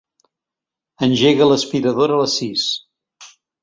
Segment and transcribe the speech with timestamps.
[1.09, 2.69] Engega l'aspiradora a les sis.